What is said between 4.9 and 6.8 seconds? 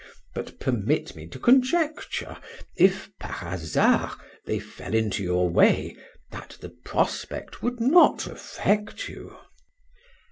into your way, that the